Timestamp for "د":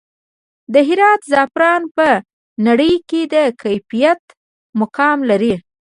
0.73-0.75, 3.33-3.35